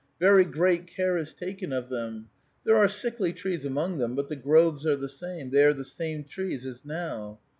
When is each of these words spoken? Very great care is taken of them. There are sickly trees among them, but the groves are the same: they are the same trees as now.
Very 0.19 0.45
great 0.45 0.87
care 0.87 1.15
is 1.15 1.31
taken 1.31 1.71
of 1.71 1.87
them. 1.89 2.29
There 2.63 2.75
are 2.75 2.87
sickly 2.87 3.31
trees 3.33 3.65
among 3.65 3.99
them, 3.99 4.15
but 4.15 4.29
the 4.29 4.35
groves 4.35 4.83
are 4.83 4.95
the 4.95 5.07
same: 5.07 5.51
they 5.51 5.63
are 5.63 5.73
the 5.73 5.83
same 5.83 6.23
trees 6.23 6.65
as 6.65 6.83
now. 6.83 7.39